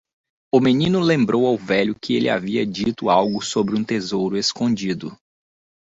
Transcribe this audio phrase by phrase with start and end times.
[0.51, 5.15] O menino lembrou ao velho que ele havia dito algo sobre um tesouro escondido.